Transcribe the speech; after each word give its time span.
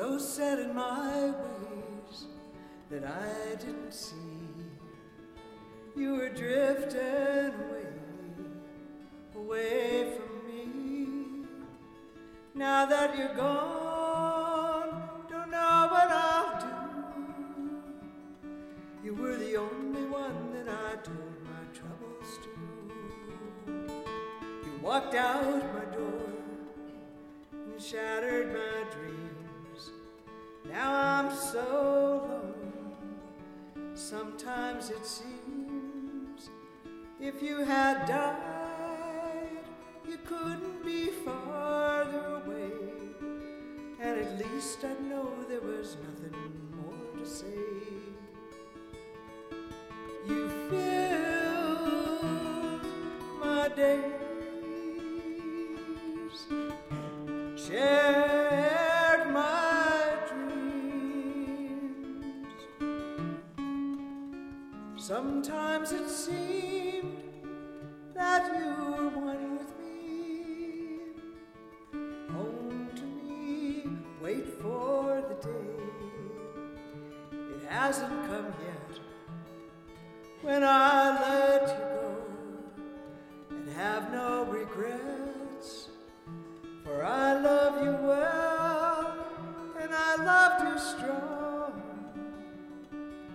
so 0.00 0.16
set 0.16 0.58
in 0.58 0.74
my 0.74 1.26
ways 1.26 2.24
that 2.88 3.04
I 3.04 3.54
didn't 3.56 3.92
see. 3.92 4.16
You 5.94 6.14
were 6.14 6.30
drifting 6.30 7.52
away, 7.64 7.86
away 9.36 10.12
from 10.16 10.32
me. 10.48 11.46
Now 12.54 12.86
that 12.86 13.18
you're 13.18 13.34
gone, 13.34 15.02
don't 15.28 15.50
know 15.50 15.88
what 15.90 16.08
I'll 16.10 16.60
do. 16.60 16.76
You 19.04 19.14
were 19.14 19.36
the 19.36 19.56
only 19.56 20.06
one 20.06 20.50
that 20.54 20.66
I 20.66 20.96
told 21.08 21.36
my 21.44 21.64
troubles 21.78 22.38
to. 22.44 22.50
You 24.64 24.72
walked 24.80 25.14
out 25.14 25.62
my 25.74 25.84
door 25.94 26.32
and 27.52 27.82
shattered 27.82 28.54
my 28.54 28.69
so 31.52 32.22
alone. 32.24 32.94
Sometimes 33.94 34.90
it 34.90 35.04
seems 35.04 36.50
if 37.20 37.42
you 37.42 37.64
had 37.64 38.06
died, 38.06 39.64
you 40.08 40.18
couldn't 40.24 40.84
be 40.84 41.06
farther 41.24 42.42
away. 42.44 42.70
And 44.00 44.20
at 44.20 44.38
least 44.38 44.84
I 44.84 44.94
know 45.08 45.28
there 45.48 45.60
was 45.60 45.96
nothing 46.06 46.70
more 46.76 47.18
to 47.18 47.26
say. 47.28 47.46
You 50.28 50.48
filled 50.70 52.00
my 53.40 53.68
days, 53.68 54.12
Sometimes 65.00 65.92
it 65.92 66.10
seemed 66.10 67.16
that 68.12 68.54
you 68.54 68.66
were 68.92 69.08
one 69.08 69.56
with 69.56 69.72
me. 69.80 70.98
Home 72.30 72.90
to 72.94 73.02
me, 73.02 73.84
wait 74.20 74.46
for 74.60 75.24
the 75.26 75.36
day. 75.48 75.80
It 77.32 77.66
hasn't 77.66 78.10
come 78.28 78.52
yet 78.62 79.00
when 80.42 80.62
I 80.62 81.18
let 81.22 81.62
you 81.62 81.78
go 81.78 83.56
and 83.56 83.72
have 83.72 84.12
no 84.12 84.44
regrets. 84.50 85.88
For 86.84 87.02
I 87.02 87.40
love 87.40 87.82
you 87.82 87.92
well 88.06 89.16
and 89.80 89.90
I 89.94 90.16
loved 90.16 90.68
you 90.68 90.78
strong. 90.78 91.82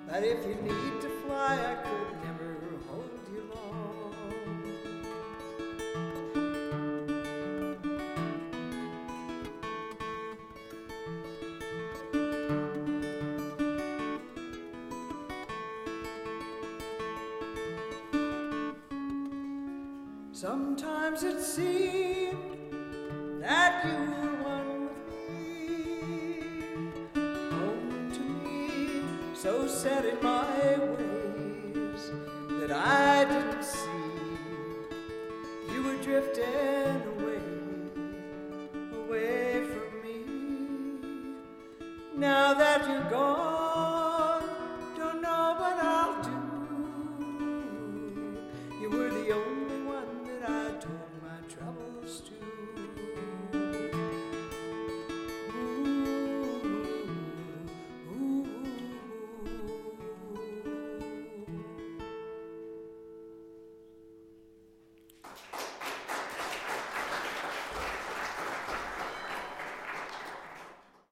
But 0.08 0.24
if 0.24 0.46
you 0.46 0.54
need 0.62 1.02
to 1.02 1.15
fly, 1.26 1.54
I 1.54 1.76
could 1.84 2.12
never 2.24 2.52
hold 2.88 3.10
you 3.34 3.44
long. 3.54 4.14
Sometimes 20.32 21.24
it 21.24 21.42
seemed 21.42 22.36
that 23.42 23.86
you 23.86 23.98
were 24.12 24.45
so 29.46 29.68
set 29.68 30.04
in 30.06 30.18
my 30.24 30.76
ways 30.80 32.12
that 32.60 32.72
I 32.72 33.05